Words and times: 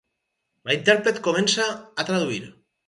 La 0.69 0.77
intèrpret 0.79 1.21
comença 1.29 1.71
a 1.77 2.11
traduir. 2.11 2.45